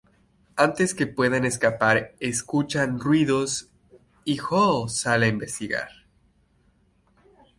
[0.55, 3.69] Antes que puedan escapar, escuchan ruidos
[4.25, 5.89] y Jo sale a investigar.